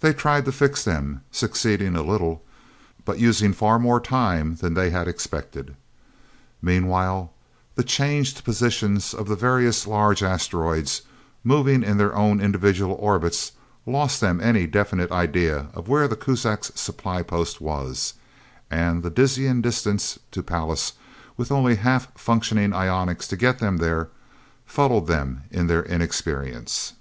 They 0.00 0.14
tried 0.14 0.46
to 0.46 0.50
fix 0.50 0.82
them 0.82 1.16
up, 1.16 1.22
succeeding 1.30 1.94
a 1.94 2.00
little, 2.00 2.42
but 3.04 3.18
using 3.18 3.52
far 3.52 3.78
more 3.78 4.00
time 4.00 4.54
than 4.54 4.72
they 4.72 4.88
had 4.88 5.06
expected. 5.06 5.76
Meanwhile, 6.62 7.30
the 7.74 7.84
changed 7.84 8.44
positions 8.44 9.12
of 9.12 9.28
the 9.28 9.36
various 9.36 9.86
large 9.86 10.22
asteroids, 10.22 11.02
moving 11.44 11.82
in 11.82 11.98
their 11.98 12.14
own 12.16 12.40
individual 12.40 12.94
orbits, 12.98 13.52
lost 13.84 14.22
them 14.22 14.40
any 14.40 14.66
definite 14.66 15.12
idea 15.12 15.66
of 15.74 15.86
where 15.86 16.08
the 16.08 16.16
Kuzaks' 16.16 16.70
supply 16.74 17.22
post 17.22 17.60
was, 17.60 18.14
and 18.70 19.02
the 19.02 19.10
dizzying 19.10 19.60
distance 19.60 20.18
to 20.30 20.42
Pallas, 20.42 20.94
with 21.36 21.52
only 21.52 21.74
half 21.74 22.08
functioning 22.18 22.70
ionics 22.72 23.28
to 23.28 23.36
get 23.36 23.58
them 23.58 23.76
there, 23.76 24.08
fuddled 24.64 25.08
them 25.08 25.42
in 25.50 25.66
their 25.66 25.82
inexperience. 25.82 26.94